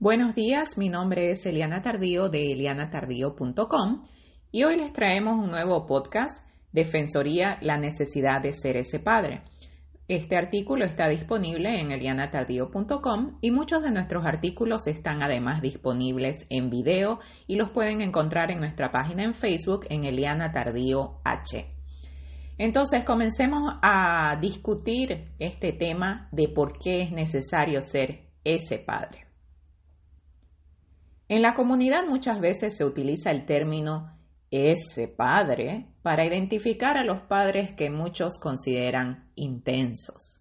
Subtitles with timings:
[0.00, 4.04] Buenos días, mi nombre es Eliana Tardío de elianatardío.com
[4.52, 9.42] y hoy les traemos un nuevo podcast, Defensoría, la necesidad de ser ese padre.
[10.06, 16.70] Este artículo está disponible en elianatardío.com y muchos de nuestros artículos están además disponibles en
[16.70, 17.18] video
[17.48, 21.74] y los pueden encontrar en nuestra página en Facebook en Eliana Tardío H.
[22.56, 29.27] Entonces comencemos a discutir este tema de por qué es necesario ser ese padre.
[31.28, 34.16] En la comunidad muchas veces se utiliza el término
[34.50, 40.40] ese padre para identificar a los padres que muchos consideran intensos.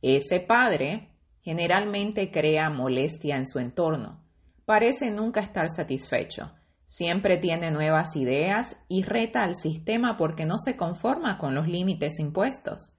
[0.00, 1.10] Ese padre
[1.42, 4.24] generalmente crea molestia en su entorno,
[4.64, 6.52] parece nunca estar satisfecho,
[6.86, 12.18] siempre tiene nuevas ideas y reta al sistema porque no se conforma con los límites
[12.18, 12.92] impuestos.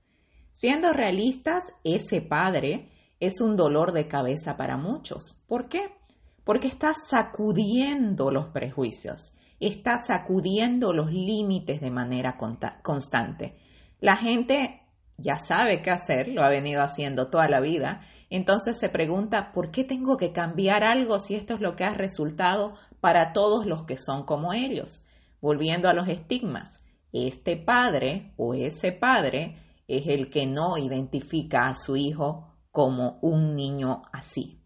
[0.53, 5.41] Siendo realistas, ese padre es un dolor de cabeza para muchos.
[5.47, 6.04] ¿Por qué?
[6.45, 12.37] Porque está sacudiendo los prejuicios, está sacudiendo los límites de manera
[12.81, 13.57] constante.
[13.99, 14.83] La gente
[15.17, 19.71] ya sabe qué hacer, lo ha venido haciendo toda la vida, entonces se pregunta, ¿por
[19.71, 23.83] qué tengo que cambiar algo si esto es lo que ha resultado para todos los
[23.83, 25.01] que son como ellos?
[25.41, 26.79] Volviendo a los estigmas,
[27.11, 33.55] este padre o ese padre es el que no identifica a su hijo como un
[33.55, 34.64] niño así.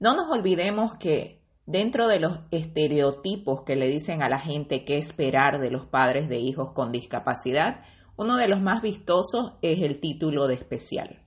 [0.00, 4.98] No nos olvidemos que dentro de los estereotipos que le dicen a la gente qué
[4.98, 7.82] esperar de los padres de hijos con discapacidad,
[8.16, 11.22] uno de los más vistosos es el título de especial.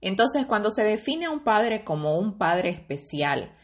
[0.00, 3.54] Entonces, cuando se define a un padre como un padre especial,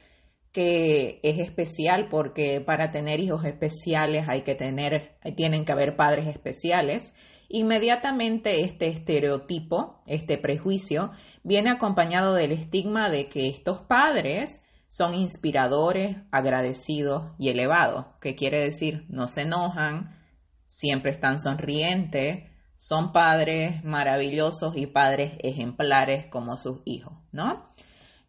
[0.53, 6.27] que es especial porque para tener hijos especiales hay que tener, tienen que haber padres
[6.27, 7.13] especiales,
[7.49, 11.11] Inmediatamente este estereotipo, este prejuicio,
[11.43, 18.61] viene acompañado del estigma de que estos padres son inspiradores, agradecidos y elevados, que quiere
[18.61, 20.19] decir no se enojan,
[20.67, 27.67] siempre están sonrientes, son padres maravillosos y padres ejemplares como sus hijos, ¿no?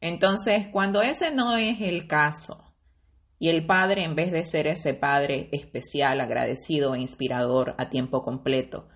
[0.02, 2.64] Entonces, cuando ese no es el caso,
[3.38, 8.22] y el padre, en vez de ser ese padre especial, agradecido e inspirador a tiempo
[8.22, 8.90] completo,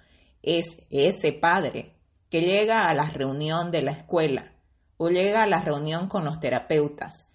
[0.44, 1.96] es ese padre
[2.30, 4.54] que llega a la reunión de la escuela
[4.98, 7.28] o llega a la reunión con los terapeutas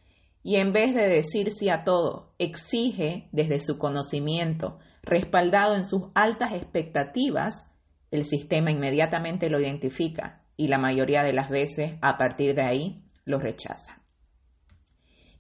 [0.43, 6.05] y en vez de decir sí a todo, exige desde su conocimiento, respaldado en sus
[6.15, 7.67] altas expectativas,
[8.11, 13.05] el sistema inmediatamente lo identifica y la mayoría de las veces a partir de ahí
[13.25, 14.01] lo rechaza.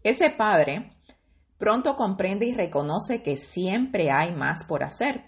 [0.03, 0.93] Ese padre
[1.59, 5.25] pronto comprende y reconoce que siempre hay más por hacer,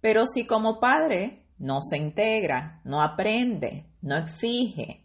[0.00, 5.04] pero si como padre no se integra, no aprende, no exige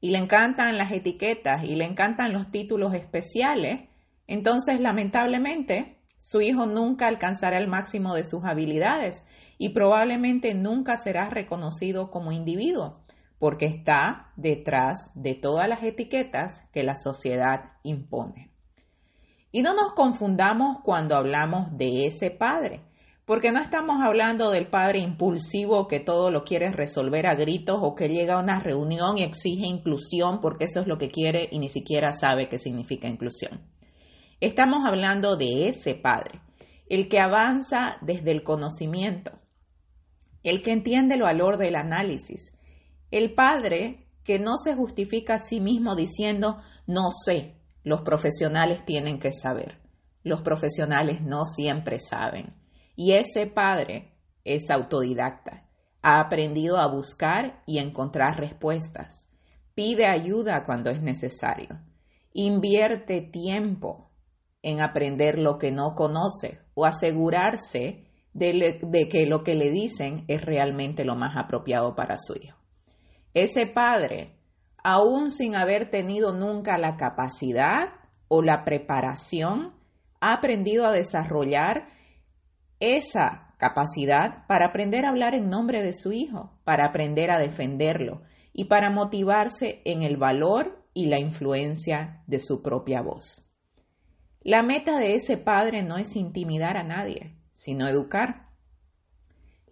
[0.00, 3.90] y le encantan las etiquetas y le encantan los títulos especiales,
[4.26, 9.26] entonces lamentablemente su hijo nunca alcanzará el máximo de sus habilidades
[9.58, 13.04] y probablemente nunca será reconocido como individuo
[13.38, 18.50] porque está detrás de todas las etiquetas que la sociedad impone.
[19.52, 22.87] Y no nos confundamos cuando hablamos de ese padre.
[23.28, 27.94] Porque no estamos hablando del padre impulsivo que todo lo quiere resolver a gritos o
[27.94, 31.58] que llega a una reunión y exige inclusión porque eso es lo que quiere y
[31.58, 33.60] ni siquiera sabe qué significa inclusión.
[34.40, 36.40] Estamos hablando de ese padre,
[36.88, 39.32] el que avanza desde el conocimiento,
[40.42, 42.54] el que entiende el valor del análisis,
[43.10, 46.56] el padre que no se justifica a sí mismo diciendo
[46.86, 49.82] no sé, los profesionales tienen que saber.
[50.22, 52.54] Los profesionales no siempre saben.
[53.00, 54.10] Y ese padre
[54.42, 55.68] es autodidacta.
[56.02, 59.30] Ha aprendido a buscar y encontrar respuestas.
[59.76, 61.78] Pide ayuda cuando es necesario.
[62.32, 64.10] Invierte tiempo
[64.62, 70.44] en aprender lo que no conoce o asegurarse de, que lo que le dicen es
[70.44, 72.58] realmente lo más apropiado para su hijo.
[73.32, 74.40] Ese padre,
[74.82, 77.90] aún sin haber tenido nunca la capacidad
[78.26, 79.72] o la preparación,
[80.20, 81.86] ha aprendido a desarrollar
[82.80, 88.22] esa capacidad para aprender a hablar en nombre de su hijo, para aprender a defenderlo
[88.52, 93.52] y para motivarse en el valor y la influencia de su propia voz.
[94.40, 98.48] La meta de ese padre no es intimidar a nadie, sino educar.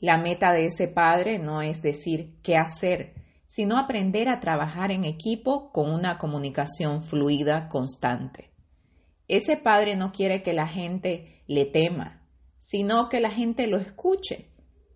[0.01, 3.15] La meta de ese padre no es decir qué hacer,
[3.47, 8.53] sino aprender a trabajar en equipo con una comunicación fluida constante.
[9.29, 12.26] Ese padre no quiere que la gente le tema,
[12.67, 14.49] sino que la gente lo escuche,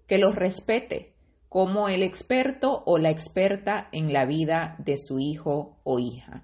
[0.09, 1.15] que lo respete
[1.49, 6.43] como el experto o la experta en la vida de su hijo o hija.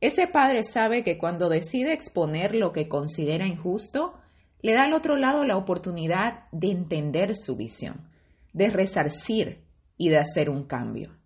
[0.00, 4.14] Ese padre sabe que cuando decide exponer lo que considera injusto,
[4.62, 8.08] le da al otro lado la oportunidad de entender su visión,
[8.52, 9.64] de resarcir
[9.96, 11.16] y de hacer un cambio.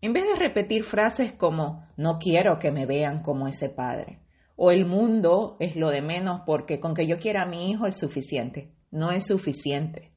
[0.00, 4.20] En vez de repetir frases como no quiero que me vean como ese padre,
[4.60, 7.86] o el mundo es lo de menos porque con que yo quiera a mi hijo
[7.86, 10.10] es suficiente, no es suficiente.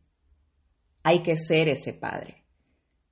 [1.03, 2.43] Hay que ser ese padre.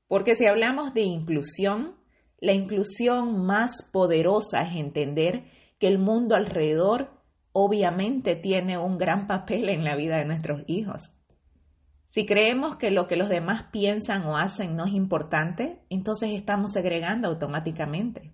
[0.08, 1.98] Porque si hablamos de inclusión,
[2.40, 5.44] la inclusión más poderosa es entender
[5.78, 7.12] que el mundo alrededor
[7.52, 11.12] obviamente tiene un gran papel en la vida de nuestros hijos.
[12.08, 16.72] Si creemos que lo que los demás piensan o hacen no es importante, entonces estamos
[16.72, 18.34] segregando automáticamente.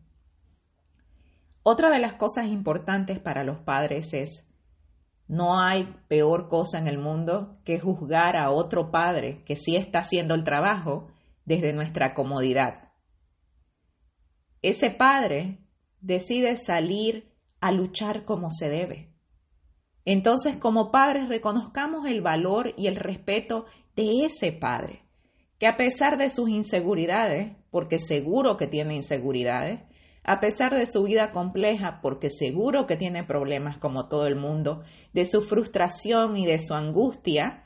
[1.68, 4.48] Otra de las cosas importantes para los padres es,
[5.28, 10.02] no hay peor cosa en el mundo que juzgar a otro padre que sí está
[10.02, 11.08] haciendo el trabajo
[11.44, 12.92] desde nuestra comodidad.
[14.62, 15.58] Ese padre
[16.02, 19.10] decide salir a luchar como se debe.
[20.06, 23.66] Entonces, como padres, reconozcamos el valor y el respeto
[23.96, 25.02] de ese padre,
[25.58, 29.82] que a pesar de sus inseguridades, porque seguro que tiene inseguridades,
[30.26, 34.84] a pesar de su vida compleja, porque seguro que tiene problemas como todo el mundo,
[35.14, 37.66] de su frustración y de su angustia,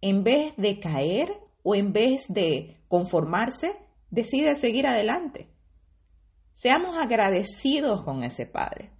[0.00, 3.76] en vez de caer o en vez de conformarse,
[4.10, 5.48] decide seguir adelante.
[6.54, 8.90] Seamos agradecidos con ese Padre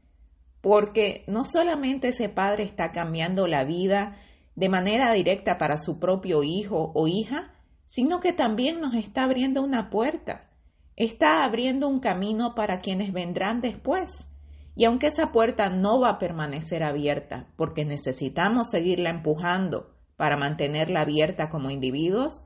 [0.62, 4.17] porque no solamente ese padre está cambiando la vida
[4.55, 7.53] de manera directa para su propio hijo o hija,
[7.85, 10.49] sino que también nos está abriendo una puerta,
[10.97, 14.29] está abriendo un camino para quienes vendrán después.
[14.75, 21.03] Y aunque esa puerta no va a permanecer abierta, porque necesitamos seguirla empujando para mantenerla
[21.03, 22.44] abierta como individuos,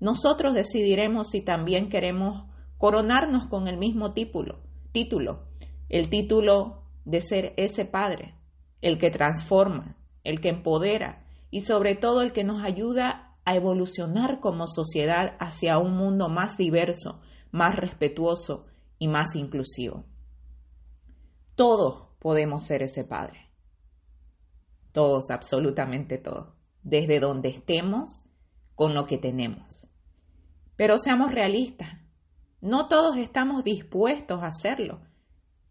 [0.00, 2.44] nosotros decidiremos si también queremos
[2.76, 4.60] coronarnos con el mismo título,
[5.88, 8.34] el título de ser ese Padre,
[8.80, 14.40] el que transforma, el que empodera y sobre todo el que nos ayuda a evolucionar
[14.40, 18.66] como sociedad hacia un mundo más diverso, más respetuoso
[18.98, 20.04] y más inclusivo.
[21.54, 23.50] Todos podemos ser ese Padre.
[24.92, 26.54] Todos, absolutamente todos.
[26.82, 28.20] Desde donde estemos,
[28.74, 29.88] con lo que tenemos.
[30.76, 31.98] Pero seamos realistas.
[32.60, 35.00] No todos estamos dispuestos a hacerlo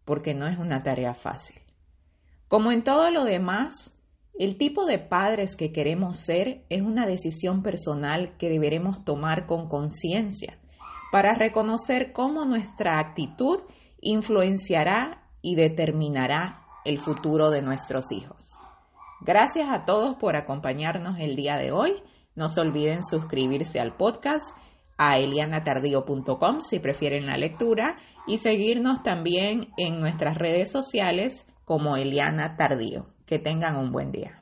[0.04, 1.60] porque no es una tarea fácil.
[2.48, 3.98] Como en todo lo demás,
[4.38, 9.68] el tipo de padres que queremos ser es una decisión personal que deberemos tomar con
[9.68, 10.58] conciencia
[11.10, 13.60] para reconocer cómo nuestra actitud
[14.00, 18.54] influenciará y determinará el futuro de nuestros hijos.
[19.20, 21.92] Gracias a todos por acompañarnos el día de hoy.
[22.34, 24.56] No se olviden suscribirse al podcast
[24.96, 27.96] a elianatardío.com si prefieren la lectura
[28.26, 33.06] y seguirnos también en nuestras redes sociales como Eliana Tardío.
[33.26, 34.37] Que tengan un buen día.